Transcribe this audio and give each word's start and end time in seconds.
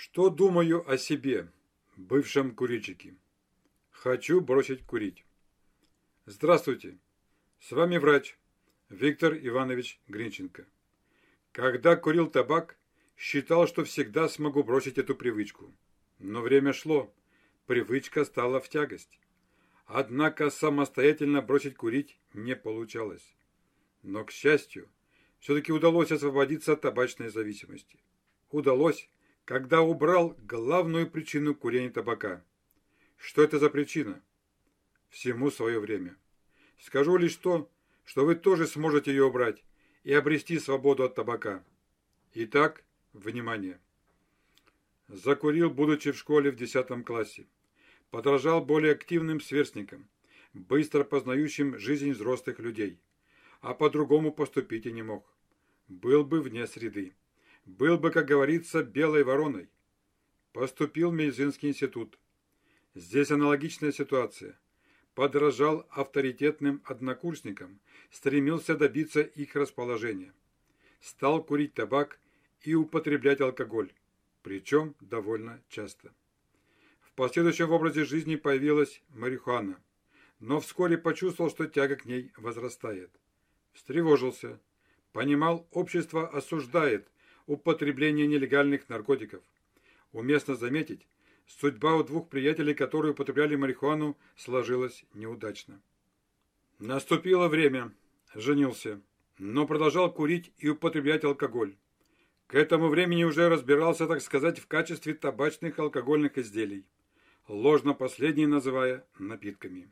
Что 0.00 0.30
думаю 0.30 0.88
о 0.88 0.96
себе, 0.96 1.50
бывшем 1.96 2.54
курильщике? 2.54 3.16
Хочу 3.90 4.40
бросить 4.40 4.86
курить. 4.86 5.24
Здравствуйте, 6.24 6.98
с 7.58 7.72
вами 7.72 7.98
врач 7.98 8.38
Виктор 8.90 9.34
Иванович 9.34 10.00
Гринченко. 10.06 10.68
Когда 11.50 11.96
курил 11.96 12.30
табак, 12.30 12.78
считал, 13.16 13.66
что 13.66 13.82
всегда 13.82 14.28
смогу 14.28 14.62
бросить 14.62 14.98
эту 14.98 15.16
привычку. 15.16 15.74
Но 16.20 16.42
время 16.42 16.72
шло, 16.72 17.12
привычка 17.66 18.24
стала 18.24 18.60
в 18.60 18.68
тягость. 18.68 19.18
Однако 19.84 20.50
самостоятельно 20.50 21.42
бросить 21.42 21.74
курить 21.74 22.20
не 22.34 22.54
получалось. 22.54 23.34
Но, 24.04 24.24
к 24.24 24.30
счастью, 24.30 24.88
все-таки 25.40 25.72
удалось 25.72 26.12
освободиться 26.12 26.74
от 26.74 26.82
табачной 26.82 27.30
зависимости. 27.30 27.98
Удалось, 28.50 29.10
когда 29.48 29.80
убрал 29.80 30.36
главную 30.42 31.10
причину 31.10 31.54
курения 31.54 31.88
табака. 31.88 32.44
Что 33.16 33.42
это 33.42 33.58
за 33.58 33.70
причина? 33.70 34.22
Всему 35.08 35.50
свое 35.50 35.80
время. 35.80 36.18
Скажу 36.78 37.16
лишь 37.16 37.36
то, 37.36 37.66
что 38.04 38.26
вы 38.26 38.34
тоже 38.34 38.66
сможете 38.66 39.10
ее 39.10 39.24
убрать 39.24 39.64
и 40.04 40.12
обрести 40.12 40.58
свободу 40.58 41.02
от 41.02 41.14
табака. 41.14 41.64
Итак, 42.34 42.84
внимание. 43.14 43.80
Закурил, 45.08 45.70
будучи 45.70 46.10
в 46.12 46.18
школе 46.18 46.50
в 46.50 46.56
10 46.56 47.06
классе. 47.06 47.46
Подражал 48.10 48.62
более 48.62 48.92
активным 48.92 49.40
сверстникам, 49.40 50.10
быстро 50.52 51.04
познающим 51.04 51.78
жизнь 51.78 52.10
взрослых 52.10 52.58
людей. 52.58 53.00
А 53.62 53.72
по-другому 53.72 54.30
поступить 54.30 54.84
и 54.84 54.92
не 54.92 55.02
мог. 55.02 55.26
Был 55.88 56.22
бы 56.22 56.42
вне 56.42 56.66
среды 56.66 57.14
был 57.68 57.98
бы, 57.98 58.10
как 58.10 58.26
говорится, 58.26 58.82
белой 58.82 59.24
вороной. 59.24 59.68
Поступил 60.52 61.10
в 61.10 61.14
медицинский 61.14 61.68
институт. 61.68 62.18
Здесь 62.94 63.30
аналогичная 63.30 63.92
ситуация. 63.92 64.58
Подражал 65.14 65.86
авторитетным 65.90 66.80
однокурсникам, 66.84 67.80
стремился 68.10 68.74
добиться 68.74 69.20
их 69.20 69.54
расположения. 69.54 70.32
Стал 71.00 71.42
курить 71.42 71.74
табак 71.74 72.18
и 72.62 72.74
употреблять 72.74 73.40
алкоголь, 73.40 73.92
причем 74.42 74.94
довольно 75.00 75.62
часто. 75.68 76.14
В 77.00 77.12
последующем 77.12 77.70
образе 77.70 78.04
жизни 78.04 78.36
появилась 78.36 79.02
марихуана, 79.10 79.78
но 80.40 80.60
вскоре 80.60 80.96
почувствовал, 80.96 81.50
что 81.50 81.66
тяга 81.66 81.96
к 81.96 82.06
ней 82.06 82.32
возрастает. 82.36 83.10
Встревожился. 83.72 84.58
Понимал, 85.12 85.66
общество 85.72 86.28
осуждает 86.28 87.08
употребление 87.48 88.26
нелегальных 88.26 88.88
наркотиков. 88.88 89.42
Уместно 90.12 90.54
заметить, 90.54 91.08
судьба 91.46 91.96
у 91.96 92.04
двух 92.04 92.28
приятелей, 92.28 92.74
которые 92.74 93.12
употребляли 93.12 93.56
марихуану, 93.56 94.16
сложилась 94.36 95.04
неудачно. 95.14 95.80
Наступило 96.78 97.48
время. 97.48 97.92
Женился. 98.34 99.00
Но 99.38 99.66
продолжал 99.66 100.12
курить 100.12 100.52
и 100.58 100.68
употреблять 100.68 101.24
алкоголь. 101.24 101.74
К 102.46 102.54
этому 102.54 102.88
времени 102.88 103.24
уже 103.24 103.48
разбирался, 103.48 104.06
так 104.06 104.20
сказать, 104.20 104.58
в 104.58 104.66
качестве 104.66 105.14
табачных 105.14 105.78
алкогольных 105.78 106.38
изделий, 106.38 106.84
ложно 107.46 107.94
последние 107.94 108.46
называя 108.46 109.06
напитками. 109.18 109.90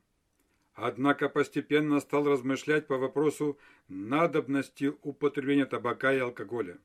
Однако 0.75 1.29
постепенно 1.29 2.01
стал 2.01 2.29
размышлять 2.29 2.87
по 2.87 2.99
вопросу 2.99 3.59
надобности 3.89 4.93
употребления 5.03 5.67
табака 5.67 6.13
и 6.13 6.19
алкоголя. 6.19 6.79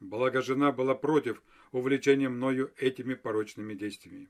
Благо 0.00 0.42
жена 0.42 0.72
была 0.72 0.94
против 0.94 1.42
увлечения 1.72 2.28
мною 2.28 2.72
этими 2.76 3.14
порочными 3.14 3.74
действиями. 3.74 4.28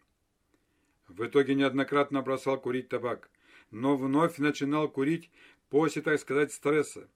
В 1.09 1.25
итоге 1.27 1.55
неоднократно 1.55 2.23
бросал 2.23 2.61
курить 2.61 2.89
табак, 2.89 3.31
но 3.71 3.97
вновь 3.97 4.39
начинал 4.39 4.89
курить 4.89 5.31
после, 5.69 6.03
так 6.03 6.21
сказать, 6.21 6.53
стресса. 6.53 7.09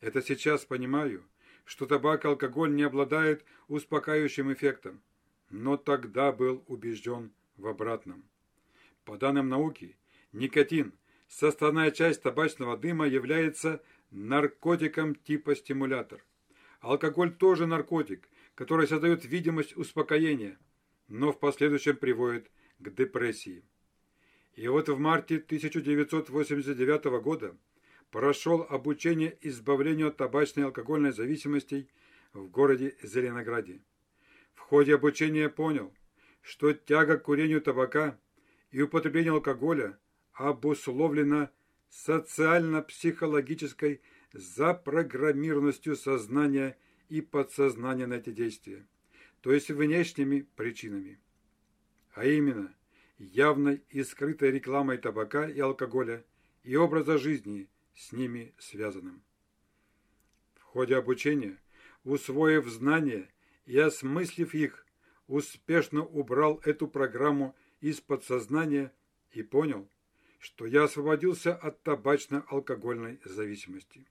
Это 0.00 0.22
сейчас 0.22 0.64
понимаю, 0.64 1.24
что 1.64 1.86
табак 1.86 2.24
и 2.24 2.28
алкоголь 2.28 2.74
не 2.74 2.82
обладают 2.82 3.44
успокаивающим 3.68 4.52
эффектом, 4.52 5.00
но 5.50 5.76
тогда 5.76 6.32
был 6.32 6.64
убежден 6.66 7.32
в 7.56 7.66
обратном. 7.66 8.24
По 9.04 9.16
данным 9.16 9.48
науки, 9.48 9.96
никотин, 10.32 10.92
составная 11.28 11.90
часть 11.90 12.22
табачного 12.22 12.76
дыма, 12.76 13.06
является 13.06 13.82
наркотиком 14.10 15.14
типа 15.14 15.54
стимулятор. 15.54 16.24
Алкоголь 16.80 17.34
тоже 17.34 17.66
наркотик, 17.66 18.28
который 18.54 18.88
создает 18.88 19.24
видимость 19.24 19.76
успокоения, 19.76 20.58
но 21.08 21.32
в 21.32 21.38
последующем 21.38 21.96
приводит 21.96 22.50
к 22.78 22.90
депрессии. 22.90 23.64
И 24.54 24.66
вот 24.68 24.88
в 24.88 24.98
марте 24.98 25.36
1989 25.36 27.04
года 27.22 27.56
прошел 28.10 28.66
обучение 28.68 29.36
избавлению 29.42 30.08
от 30.08 30.16
табачной 30.16 30.62
и 30.62 30.66
алкогольной 30.66 31.12
зависимостей 31.12 31.88
в 32.32 32.48
городе 32.48 32.96
Зеленограде. 33.02 33.82
В 34.54 34.60
ходе 34.60 34.94
обучения 34.94 35.48
понял, 35.48 35.92
что 36.42 36.72
тяга 36.72 37.18
к 37.18 37.24
курению 37.24 37.60
табака 37.60 38.18
и 38.70 38.80
употреблению 38.80 39.34
алкоголя 39.34 39.98
обусловлена 40.32 41.50
социально-психологической 41.90 44.00
запрограммированностью 44.32 45.96
сознания 45.96 46.76
и 47.08 47.20
подсознания 47.20 48.06
на 48.06 48.14
эти 48.14 48.30
действия, 48.30 48.86
то 49.40 49.52
есть 49.52 49.70
внешними 49.70 50.46
причинами. 50.56 51.20
А 52.14 52.24
именно, 52.24 52.74
явной 53.18 53.82
и 53.90 54.02
скрытой 54.02 54.50
рекламой 54.50 54.98
табака 54.98 55.48
и 55.48 55.58
алкоголя 55.60 56.24
и 56.62 56.76
образа 56.76 57.18
жизни 57.18 57.68
с 57.94 58.12
ними 58.12 58.54
связанным. 58.58 59.22
В 60.54 60.62
ходе 60.62 60.96
обучения, 60.96 61.58
усвоив 62.04 62.66
знания 62.68 63.28
и 63.66 63.78
осмыслив 63.78 64.54
их, 64.54 64.86
успешно 65.26 66.04
убрал 66.04 66.60
эту 66.64 66.88
программу 66.88 67.56
из 67.80 68.00
подсознания 68.00 68.92
и 69.32 69.42
понял, 69.42 69.88
что 70.38 70.66
я 70.66 70.84
освободился 70.84 71.54
от 71.54 71.82
табачно-алкогольной 71.82 73.20
зависимости 73.24 74.06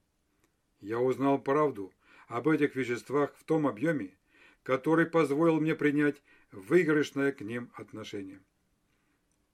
я 0.80 0.98
узнал 0.98 1.40
правду 1.40 1.92
об 2.28 2.48
этих 2.48 2.76
веществах 2.76 3.34
в 3.36 3.44
том 3.44 3.66
объеме, 3.66 4.16
который 4.62 5.06
позволил 5.06 5.60
мне 5.60 5.74
принять 5.74 6.22
выигрышное 6.52 7.32
к 7.32 7.40
ним 7.40 7.70
отношение. 7.74 8.40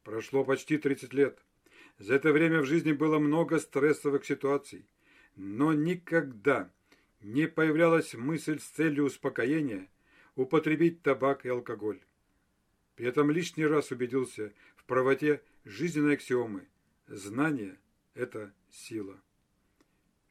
Прошло 0.02 0.44
почти 0.44 0.78
30 0.78 1.12
лет. 1.14 1.38
За 1.98 2.14
это 2.14 2.32
время 2.32 2.60
в 2.60 2.66
жизни 2.66 2.92
было 2.92 3.18
много 3.18 3.58
стрессовых 3.58 4.24
ситуаций, 4.24 4.86
но 5.34 5.72
никогда 5.72 6.70
не 7.20 7.48
появлялась 7.48 8.14
мысль 8.14 8.60
с 8.60 8.64
целью 8.64 9.04
успокоения 9.04 9.88
употребить 10.34 11.02
табак 11.02 11.46
и 11.46 11.48
алкоголь. 11.48 12.00
При 12.94 13.06
этом 13.06 13.30
лишний 13.30 13.66
раз 13.66 13.90
убедился 13.90 14.52
в 14.76 14.84
правоте 14.84 15.42
жизненной 15.64 16.14
аксиомы. 16.14 16.68
Знание– 17.06 17.78
это 18.14 18.52
сила. 18.70 19.20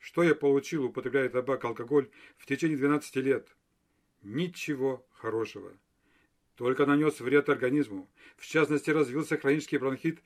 Что 0.06 0.22
я 0.22 0.36
получил, 0.36 0.86
употребляя 0.86 1.30
табак 1.30 1.66
алкоголь 1.66 2.12
в 2.38 2.46
течение 2.46 2.78
12 2.78 3.16
лет? 3.16 3.48
Ничего 4.22 5.04
хорошего. 5.14 5.74
Только 6.54 6.86
нанес 6.86 7.20
вред 7.20 7.50
организму. 7.50 8.08
В 8.38 8.46
частности, 8.46 8.92
развился 8.92 9.36
хронический 9.36 9.80
бронхит. 9.80 10.22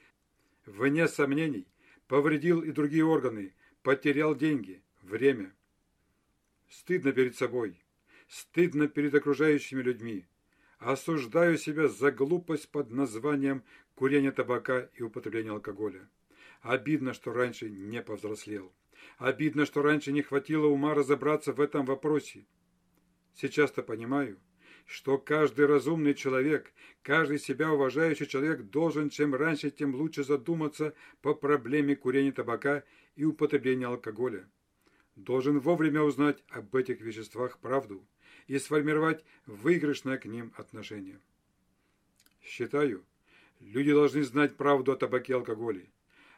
Вне 0.65 1.07
сомнений, 1.07 1.65
повредил 2.07 2.61
и 2.61 2.71
другие 2.71 3.05
органы, 3.05 3.55
потерял 3.81 4.35
деньги, 4.35 4.83
время. 5.01 5.55
Стыдно 6.67 7.13
перед 7.13 7.37
собой, 7.37 7.81
стыдно 8.27 8.89
перед 8.89 9.15
окружающими 9.15 9.81
людьми. 9.81 10.27
Осуждаю 10.79 11.57
себя 11.57 11.87
за 11.87 12.11
глупость 12.11 12.69
под 12.69 12.91
названием 12.91 13.63
курение 13.95 14.33
табака 14.33 14.89
и 14.97 15.03
употребление 15.03 15.53
алкоголя. 15.53 16.09
Обидно, 16.59 17.13
что 17.13 17.31
раньше 17.31 17.69
не 17.69 18.01
повзрослел. 18.01 18.73
Обидно, 19.17 19.65
что 19.65 19.81
раньше 19.81 20.11
не 20.11 20.21
хватило 20.21 20.67
ума 20.67 20.93
разобраться 20.93 21.53
в 21.53 21.59
этом 21.59 21.85
вопросе. 21.85 22.45
Сейчас-то 23.35 23.83
понимаю, 23.83 24.37
что 24.85 25.17
каждый 25.17 25.65
разумный 25.65 26.13
человек, 26.13 26.73
каждый 27.03 27.37
себя 27.37 27.71
уважающий 27.71 28.25
человек 28.25 28.63
должен 28.63 29.09
чем 29.09 29.35
раньше, 29.35 29.69
тем 29.69 29.93
лучше 29.93 30.23
задуматься 30.23 30.93
по 31.21 31.33
проблеме 31.35 31.95
курения 31.95 32.31
табака 32.31 32.83
и 33.15 33.23
употребления 33.23 33.85
алкоголя. 33.85 34.49
Должен 35.15 35.59
вовремя 35.59 36.01
узнать 36.01 36.43
об 36.49 36.75
этих 36.75 37.01
веществах 37.01 37.59
правду 37.59 38.07
и 38.47 38.57
сформировать 38.57 39.23
выигрышное 39.45 40.17
к 40.17 40.25
ним 40.25 40.53
отношение. 40.57 41.19
Считаю, 42.41 43.05
люди 43.59 43.91
должны 43.91 44.23
знать 44.23 44.57
правду 44.57 44.91
о 44.91 44.95
табаке 44.95 45.33
и 45.33 45.35
алкоголе. 45.35 45.91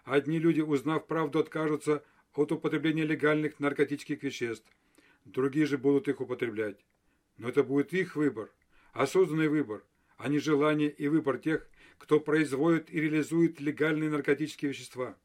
Одни 0.03 0.39
люди, 0.39 0.61
узнав 0.61 1.07
правду, 1.07 1.39
откажутся 1.39 2.03
от 2.33 2.51
употребления 2.51 3.05
легальных 3.05 3.59
наркотических 3.59 4.23
веществ. 4.23 4.65
Другие 5.25 5.65
же 5.65 5.77
будут 5.77 6.07
их 6.07 6.21
употреблять. 6.21 6.77
Но 7.37 7.49
это 7.49 7.63
будет 7.63 7.93
их 7.93 8.15
выбор, 8.15 8.51
осознанный 8.93 9.47
выбор, 9.47 9.83
а 10.17 10.27
не 10.29 10.39
желание 10.39 10.89
и 10.89 11.07
выбор 11.07 11.37
тех, 11.37 11.67
кто 11.97 12.19
производит 12.19 12.91
и 12.91 12.99
реализует 12.99 13.59
легальные 13.59 14.09
наркотические 14.09 14.71
вещества. 14.71 15.17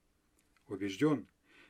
Убежден, 0.68 1.26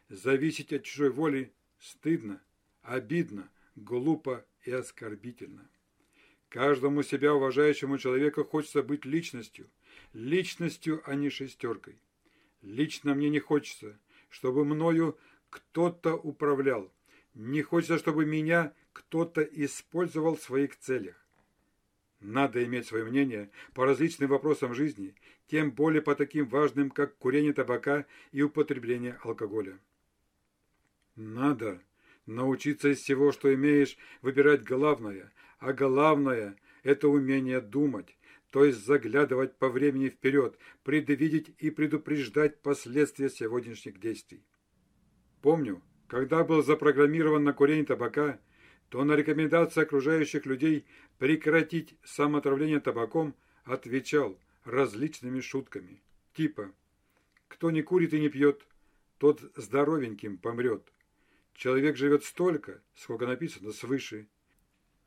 зависеть 0.09 0.73
от 0.73 0.85
чужой 0.85 1.11
воли 1.11 1.53
стыдно, 1.79 2.43
обидно, 2.82 3.50
глупо 3.77 4.44
и 4.65 4.71
оскорбительно. 4.71 5.69
Каждому 6.49 7.03
себя 7.03 7.35
уважающему 7.35 7.99
человеку 7.99 8.44
хочется 8.44 8.82
быть 8.82 9.05
личностью, 9.05 9.69
личностью, 10.12 11.03
а 11.05 11.15
не 11.15 11.29
шестеркой. 11.29 11.99
Лично 12.62 13.15
мне 13.15 13.29
не 13.29 13.41
хочется, 13.41 13.99
чтобы 14.28 14.64
мною 14.64 15.17
кто-то 15.50 16.14
управлял. 16.14 16.93
Не 17.34 17.62
хочется, 17.62 17.99
чтобы 17.99 18.25
меня 18.25 18.73
кто-то 18.93 19.43
использовал 19.43 20.37
в 20.37 20.43
своих 20.43 20.78
целях. 20.78 21.17
Надо 22.20 22.64
иметь 22.64 22.87
свое 22.87 23.05
мнение 23.05 23.50
по 23.75 23.84
различным 23.84 24.31
вопросам 24.31 24.75
жизни, 24.75 25.14
тем 25.49 25.70
более 25.70 26.02
по 26.02 26.14
таким 26.14 26.46
важным, 26.46 26.90
как 26.90 27.17
курение 27.19 27.52
табака 27.52 28.06
и 28.32 28.43
употребление 28.43 29.19
алкоголя. 29.23 29.78
Надо 31.14 31.81
научиться 32.25 32.88
из 32.88 33.00
всего, 33.00 33.32
что 33.32 33.55
имеешь, 33.55 33.96
выбирать 34.22 34.64
главное, 34.64 35.32
а 35.58 35.72
главное– 35.72 36.56
это 36.82 37.08
умение 37.08 37.61
думать, 37.61 38.17
то 38.56 38.64
есть 38.64 38.87
заглядывать 38.87 39.58
по 39.58 39.69
времени 39.69 40.08
вперед, 40.08 40.58
предвидеть 40.82 41.55
и 41.58 41.69
предупреждать 41.69 42.62
последствия 42.62 43.29
сегодняшних 43.29 44.00
действий. 44.00 44.47
Помню, 45.43 45.82
когда 46.08 46.43
был 46.43 46.62
запрограммирован 46.62 47.44
на 47.44 47.53
курение 47.53 47.85
табака, 47.85 48.41
то 48.88 49.05
на 49.05 49.12
рекомендации 49.14 49.82
окружающих 49.82 50.47
людей 50.47 50.87
прекратить 51.19 51.99
самоотравление 52.03 52.81
табаком 52.81 53.35
отвечал 53.64 54.41
различными 54.64 55.41
шутками. 55.41 56.03
Типа 56.32 56.73
«Кто 57.49 57.70
не 57.70 57.82
курит 57.82 58.14
и 58.14 58.20
не 58.20 58.31
пьет, 58.31 58.67
тот 59.19 59.43
здоровеньким 59.56 60.38
помрет». 60.38 60.94
Человек 61.53 61.99
живет 61.99 62.25
столько, 62.25 62.81
сколько 62.94 63.26
написано 63.26 63.73
свыше. 63.73 64.29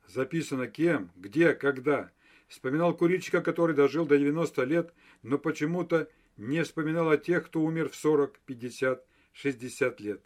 Записано 0.06 0.68
кем, 0.68 1.10
где, 1.16 1.52
когда. 1.52 2.12
Вспоминал 2.50 2.96
курильщика, 2.96 3.42
который 3.42 3.76
дожил 3.76 4.06
до 4.06 4.18
90 4.18 4.64
лет, 4.64 4.92
но 5.22 5.38
почему-то 5.38 6.10
не 6.36 6.64
вспоминал 6.64 7.08
о 7.08 7.16
тех, 7.16 7.46
кто 7.46 7.60
умер 7.60 7.90
в 7.90 7.94
40, 7.94 8.40
50, 8.44 9.06
60 9.34 10.00
лет. 10.00 10.20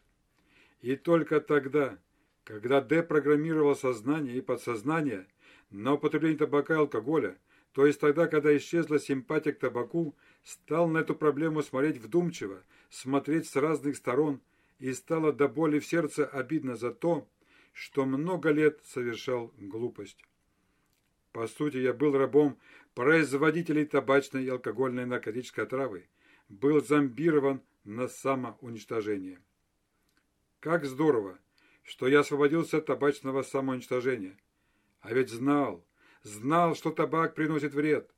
И 0.80 0.96
только 0.96 1.42
тогда, 1.42 1.98
когда 2.44 2.80
депрограммировал 2.80 3.76
сознание 3.76 4.38
и 4.38 4.40
подсознание 4.40 5.26
на 5.68 5.92
употребление 5.92 6.38
табака 6.38 6.72
и 6.72 6.78
алкоголя, 6.78 7.36
то 7.72 7.84
есть 7.84 8.00
тогда, 8.00 8.26
когда 8.26 8.56
исчезла 8.56 8.98
симпатия 8.98 9.52
к 9.52 9.58
табаку, 9.58 10.16
стал 10.44 10.88
на 10.88 10.98
эту 10.98 11.14
проблему 11.14 11.62
смотреть 11.62 11.98
вдумчиво, 11.98 12.62
смотреть 12.88 13.48
с 13.48 13.56
разных 13.56 13.96
сторон, 13.96 14.40
и 14.78 14.94
стало 14.94 15.30
до 15.30 15.46
боли 15.46 15.78
в 15.78 15.84
сердце 15.84 16.24
обидно 16.24 16.76
за 16.76 16.90
то, 16.90 17.28
что 17.74 18.06
много 18.06 18.48
лет 18.48 18.80
совершал 18.82 19.52
глупость. 19.58 20.24
По 21.34 21.48
сути, 21.48 21.78
я 21.78 21.92
был 21.92 22.16
рабом 22.16 22.60
производителей 22.94 23.84
табачной 23.86 24.44
и 24.44 24.48
алкогольной 24.48 25.04
наркотической 25.04 25.64
отравы, 25.64 26.08
был 26.48 26.80
зомбирован 26.80 27.60
на 27.82 28.06
самоуничтожение. 28.06 29.40
Как 30.60 30.84
здорово, 30.84 31.40
что 31.82 32.06
я 32.06 32.20
освободился 32.20 32.78
от 32.78 32.86
табачного 32.86 33.42
самоуничтожения. 33.42 34.38
А 35.00 35.12
ведь 35.12 35.30
знал, 35.30 35.84
знал, 36.22 36.76
что 36.76 36.92
табак 36.92 37.34
приносит 37.34 37.74
вред, 37.74 38.08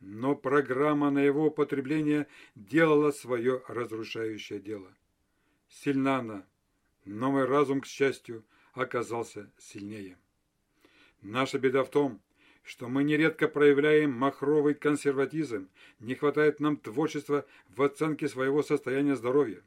но 0.00 0.34
программа 0.34 1.12
на 1.12 1.20
его 1.20 1.46
употребление 1.46 2.26
делала 2.56 3.12
свое 3.12 3.62
разрушающее 3.68 4.58
дело. 4.58 4.92
Сильна 5.68 6.16
она, 6.16 6.46
но 7.04 7.30
мой 7.30 7.44
разум, 7.44 7.82
к 7.82 7.86
счастью, 7.86 8.44
оказался 8.72 9.48
сильнее. 9.58 10.18
Наша 11.22 11.60
беда 11.60 11.84
в 11.84 11.90
том, 11.90 12.20
что 12.64 12.88
мы 12.88 13.04
нередко 13.04 13.46
проявляем 13.46 14.10
махровый 14.10 14.74
консерватизм, 14.74 15.68
не 16.00 16.14
хватает 16.14 16.60
нам 16.60 16.78
творчества 16.78 17.46
в 17.68 17.82
оценке 17.82 18.26
своего 18.26 18.62
состояния 18.62 19.16
здоровья. 19.16 19.62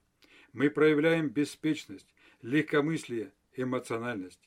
Мы 0.51 0.71
проявляем 0.71 1.29
беспечность, 1.29 2.07
легкомыслие, 2.41 3.31
эмоциональность. 3.55 4.41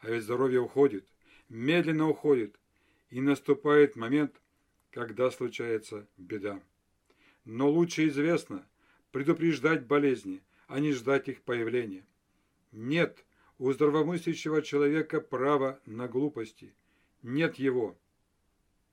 А 0.00 0.10
ведь 0.10 0.24
здоровье 0.24 0.60
уходит, 0.60 1.08
медленно 1.48 2.08
уходит, 2.08 2.60
и 3.08 3.22
наступает 3.22 3.96
момент, 3.96 4.42
когда 4.90 5.30
случается 5.30 6.06
беда. 6.18 6.60
Но 7.46 7.70
лучше 7.70 8.08
известно 8.08 8.68
предупреждать 9.10 9.86
болезни, 9.86 10.42
а 10.66 10.80
не 10.80 10.92
ждать 10.92 11.28
их 11.28 11.40
появления. 11.42 12.04
Нет 12.72 13.24
у 13.58 13.72
здравомыслящего 13.72 14.60
человека 14.60 15.20
права 15.20 15.80
на 15.86 16.08
глупости. 16.08 16.74
Нет 17.26 17.56
его. 17.56 17.98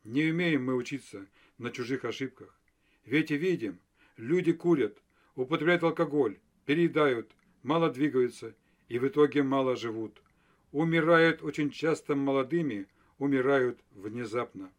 Не 0.03 0.31
умеем 0.31 0.65
мы 0.65 0.73
учиться 0.73 1.27
на 1.59 1.69
чужих 1.69 2.03
ошибках. 2.03 2.59
Ведь 3.05 3.29
и 3.29 3.37
видим, 3.37 3.77
люди 4.17 4.53
курят, 4.53 4.97
употребляют 5.35 5.83
алкоголь, 5.83 6.39
переедают, 6.65 7.29
мало 7.61 7.91
двигаются 7.91 8.55
и 8.89 8.97
в 8.97 9.07
итоге 9.07 9.43
мало 9.43 9.75
живут. 9.75 10.19
Умирают 10.71 11.43
очень 11.43 11.69
часто 11.69 12.15
молодыми, 12.15 12.87
умирают 13.19 13.79
внезапно. 13.91 14.71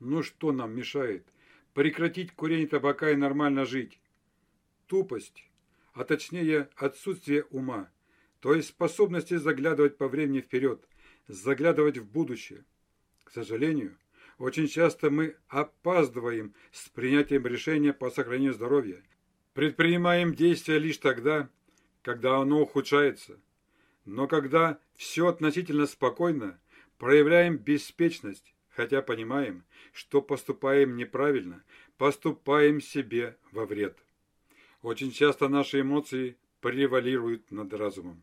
Ну 0.00 0.24
что 0.24 0.50
нам 0.50 0.74
мешает 0.74 1.24
прекратить 1.74 2.32
курение 2.32 2.66
табака 2.66 3.10
и 3.12 3.14
нормально 3.14 3.64
жить? 3.64 4.00
Тупость, 4.88 5.48
а 5.92 6.02
точнее 6.02 6.68
отсутствие 6.74 7.44
ума, 7.50 7.88
то 8.40 8.52
есть 8.52 8.70
способности 8.70 9.36
заглядывать 9.36 9.96
по 9.96 10.08
времени 10.08 10.40
вперед, 10.40 10.84
заглядывать 11.28 11.98
в 11.98 12.04
будущее. 12.04 12.64
К 13.24 13.30
сожалению, 13.30 13.96
очень 14.38 14.68
часто 14.68 15.10
мы 15.10 15.36
опаздываем 15.48 16.54
с 16.72 16.88
принятием 16.88 17.46
решения 17.46 17.92
по 17.92 18.10
сохранению 18.10 18.52
здоровья, 18.52 19.02
предпринимаем 19.54 20.34
действия 20.34 20.78
лишь 20.78 20.98
тогда, 20.98 21.48
когда 22.02 22.38
оно 22.38 22.60
ухудшается. 22.60 23.38
Но 24.04 24.26
когда 24.28 24.78
все 24.94 25.28
относительно 25.28 25.86
спокойно, 25.86 26.60
проявляем 26.98 27.56
беспечность, 27.56 28.54
хотя 28.68 29.00
понимаем, 29.02 29.64
что 29.92 30.20
поступаем 30.20 30.96
неправильно, 30.96 31.64
поступаем 31.96 32.80
себе 32.80 33.36
во 33.52 33.64
вред. 33.64 33.96
Очень 34.82 35.12
часто 35.12 35.48
наши 35.48 35.80
эмоции 35.80 36.36
превалируют 36.60 37.50
над 37.50 37.72
разумом. 37.72 38.22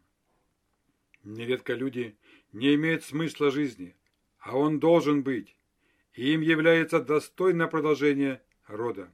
Нередко 1.23 1.73
люди 1.73 2.15
не 2.51 2.75
имеют 2.75 3.03
смысла 3.03 3.51
жизни, 3.51 3.95
а 4.39 4.57
он 4.57 4.79
должен 4.79 5.23
быть, 5.23 5.55
и 6.13 6.33
им 6.33 6.41
является 6.41 6.99
достойное 6.99 7.67
продолжение 7.67 8.41
рода. 8.67 9.13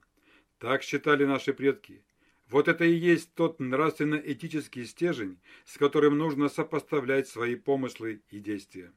Так 0.59 0.83
считали 0.83 1.25
наши 1.25 1.53
предки. 1.53 2.03
Вот 2.49 2.67
это 2.67 2.85
и 2.85 2.93
есть 2.93 3.33
тот 3.33 3.59
нравственно-этический 3.59 4.85
стержень, 4.85 5.39
с 5.65 5.77
которым 5.77 6.17
нужно 6.17 6.47
сопоставлять 6.47 7.27
свои 7.27 7.55
помыслы 7.55 8.21
и 8.29 8.39
действия. 8.39 8.93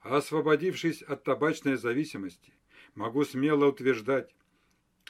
Освободившись 0.00 1.02
от 1.02 1.22
табачной 1.22 1.76
зависимости, 1.76 2.54
могу 2.94 3.24
смело 3.24 3.66
утверждать, 3.66 4.34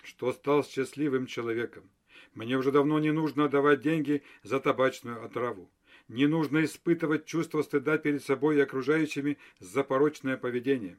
что 0.03 0.33
стал 0.33 0.65
счастливым 0.65 1.27
человеком. 1.27 1.89
Мне 2.35 2.57
уже 2.57 2.73
давно 2.73 2.99
не 2.99 3.13
нужно 3.13 3.49
давать 3.49 3.81
деньги 3.81 4.23
за 4.43 4.59
табачную 4.59 5.25
отраву. 5.25 5.71
Не 6.13 6.27
нужно 6.27 6.63
испытывать 6.63 7.25
чувство 7.25 7.63
стыда 7.63 7.97
перед 7.97 8.23
собой 8.23 8.59
и 8.59 8.61
окружающими 8.61 9.39
за 9.61 9.83
порочное 9.83 10.37
поведение. 10.37 10.99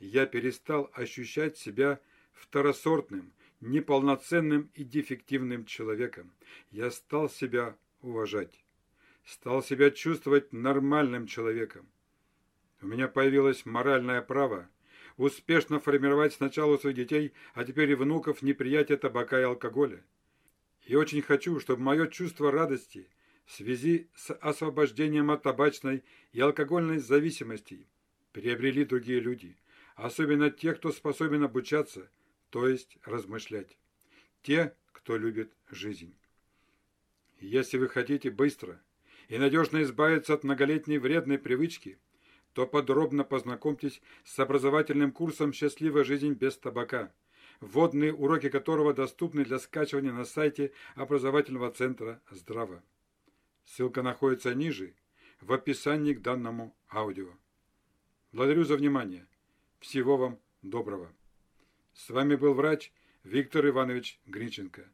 Я 0.00 0.24
перестал 0.24 0.90
ощущать 0.94 1.58
себя 1.58 2.00
второсортным, 2.32 3.34
неполноценным 3.60 4.70
и 4.74 4.84
дефективным 4.84 5.66
человеком. 5.66 6.32
Я 6.70 6.90
стал 6.90 7.28
себя 7.28 7.76
уважать. 8.00 8.64
Стал 9.26 9.62
себя 9.62 9.90
чувствовать 9.90 10.50
нормальным 10.50 11.26
человеком. 11.26 11.86
У 12.80 12.86
меня 12.86 13.06
появилось 13.06 13.66
моральное 13.66 14.22
право 14.22 14.66
успешно 15.18 15.78
формировать 15.78 16.32
сначала 16.32 16.76
у 16.76 16.78
своих 16.78 16.96
детей, 16.96 17.34
а 17.52 17.66
теперь 17.66 17.90
и 17.90 17.94
внуков 17.94 18.40
неприятие 18.40 18.96
табака 18.96 19.38
и 19.38 19.44
алкоголя. 19.44 20.02
И 20.86 20.96
очень 20.96 21.20
хочу, 21.20 21.60
чтобы 21.60 21.82
мое 21.82 22.06
чувство 22.06 22.50
радости 22.50 23.10
в 23.48 23.52
связи 23.52 24.08
с 24.14 24.32
освобождением 24.32 25.32
от 25.32 25.42
табачной 25.42 26.04
и 26.32 26.40
алкогольной 26.40 26.98
зависимости 26.98 27.88
приобрели 28.30 28.84
другие 28.84 29.18
люди, 29.18 29.56
особенно 29.96 30.50
те, 30.50 30.72
кто 30.72 30.92
способен 30.92 31.42
обучаться– 31.42 32.08
то 32.50 32.68
есть 32.68 32.98
размышлять. 33.04 33.76
Те, 34.42 34.74
кто 34.92 35.16
любит 35.16 35.52
жизнь. 35.70 36.14
Если 37.40 37.78
вы 37.78 37.88
хотите 37.88 38.30
быстро 38.30 38.80
и 39.28 39.38
надежно 39.38 39.82
избавиться 39.82 40.34
от 40.34 40.44
многолетней 40.44 40.98
вредной 40.98 41.38
привычки, 41.38 41.98
то 42.52 42.66
подробно 42.66 43.24
познакомьтесь 43.24 44.00
с 44.24 44.38
образовательным 44.38 45.12
курсом 45.12 45.52
«Счастливая 45.52 46.04
жизнь 46.04 46.32
без 46.32 46.56
табака», 46.56 47.12
вводные 47.60 48.12
уроки 48.12 48.48
которого 48.48 48.94
доступны 48.94 49.44
для 49.44 49.58
скачивания 49.58 50.12
на 50.12 50.24
сайте 50.24 50.72
образовательного 50.94 51.70
центра 51.70 52.20
«Здраво». 52.30 52.82
Ссылка 53.68 54.02
находится 54.02 54.54
ниже, 54.54 54.94
в 55.40 55.52
описании 55.52 56.14
к 56.14 56.22
данному 56.22 56.74
аудио. 56.90 57.28
Благодарю 58.32 58.64
за 58.64 58.76
внимание. 58.76 59.26
Всего 59.78 60.16
вам 60.16 60.40
доброго. 60.62 61.12
С 61.92 62.08
вами 62.08 62.34
был 62.34 62.54
врач 62.54 62.92
Виктор 63.24 63.68
Иванович 63.68 64.20
Гринченко, 64.24 64.90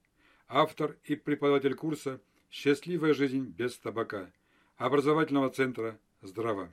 автор 0.49 0.97
и 1.04 1.14
преподаватель 1.14 1.75
курса 1.75 2.21
«Счастливая 2.50 3.14
жизнь 3.14 3.47
без 3.47 3.78
табака» 3.78 4.33
образовательного 4.76 5.50
центра 5.50 5.99
«Здраво». 6.21 6.73